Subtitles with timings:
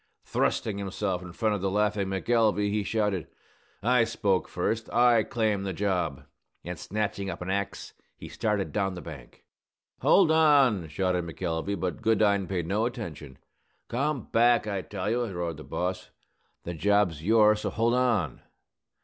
[0.25, 3.27] Thrusting himself in front of the laughing McElvey, he shouted,
[3.83, 4.91] "I spoke first!
[4.91, 6.25] I claim the job!"
[6.65, 9.43] And, snatching up an axe, he started down the bank.
[9.99, 13.37] "Hold on!" shouted McElvey; but Goodine paid no attention.
[13.89, 16.09] "Come back, I tell you!" roared the boss.
[16.63, 18.41] "The job's yours, so hold on!"